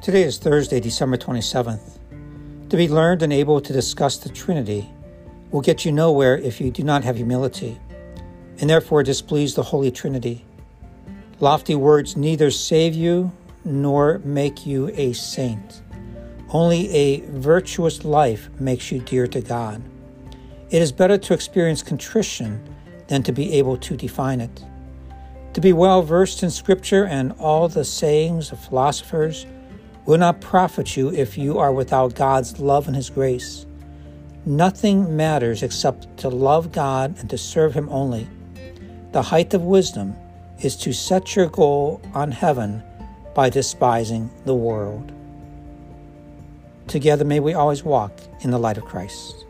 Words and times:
Today 0.00 0.22
is 0.22 0.38
Thursday, 0.38 0.78
December 0.78 1.16
27th. 1.16 1.98
To 2.68 2.76
be 2.76 2.88
learned 2.88 3.24
and 3.24 3.32
able 3.32 3.60
to 3.60 3.72
discuss 3.72 4.16
the 4.16 4.28
Trinity 4.28 4.88
will 5.50 5.60
get 5.60 5.84
you 5.84 5.90
nowhere 5.90 6.38
if 6.38 6.60
you 6.60 6.70
do 6.70 6.84
not 6.84 7.02
have 7.02 7.16
humility, 7.16 7.76
and 8.60 8.70
therefore 8.70 9.02
displease 9.02 9.54
the 9.54 9.64
Holy 9.64 9.90
Trinity. 9.90 10.44
Lofty 11.40 11.74
words 11.74 12.16
neither 12.16 12.52
save 12.52 12.94
you 12.94 13.32
nor 13.64 14.20
make 14.20 14.64
you 14.64 14.88
a 14.94 15.12
saint. 15.14 15.82
Only 16.50 16.88
a 16.90 17.20
virtuous 17.32 18.04
life 18.04 18.48
makes 18.60 18.92
you 18.92 19.00
dear 19.00 19.26
to 19.26 19.40
God. 19.40 19.82
It 20.70 20.80
is 20.80 20.92
better 20.92 21.18
to 21.18 21.34
experience 21.34 21.82
contrition 21.82 22.62
than 23.08 23.24
to 23.24 23.32
be 23.32 23.54
able 23.54 23.76
to 23.78 23.96
define 23.96 24.40
it. 24.40 24.64
To 25.54 25.60
be 25.60 25.72
well 25.72 26.02
versed 26.02 26.44
in 26.44 26.50
Scripture 26.52 27.04
and 27.04 27.32
all 27.32 27.66
the 27.66 27.84
sayings 27.84 28.52
of 28.52 28.64
philosophers 28.64 29.44
will 30.08 30.16
not 30.16 30.40
profit 30.40 30.96
you 30.96 31.12
if 31.12 31.36
you 31.36 31.58
are 31.58 31.70
without 31.70 32.14
God's 32.14 32.58
love 32.58 32.86
and 32.86 32.96
His 32.96 33.10
grace. 33.10 33.66
Nothing 34.46 35.14
matters 35.14 35.62
except 35.62 36.16
to 36.16 36.30
love 36.30 36.72
God 36.72 37.14
and 37.18 37.28
to 37.28 37.36
serve 37.36 37.74
Him 37.74 37.90
only. 37.90 38.26
The 39.12 39.20
height 39.20 39.52
of 39.52 39.64
wisdom 39.64 40.16
is 40.62 40.76
to 40.76 40.94
set 40.94 41.36
your 41.36 41.48
goal 41.48 42.00
on 42.14 42.30
heaven 42.30 42.82
by 43.34 43.50
despising 43.50 44.30
the 44.46 44.54
world. 44.54 45.12
Together 46.86 47.26
may 47.26 47.38
we 47.38 47.52
always 47.52 47.84
walk 47.84 48.18
in 48.40 48.50
the 48.50 48.58
light 48.58 48.78
of 48.78 48.86
Christ. 48.86 49.44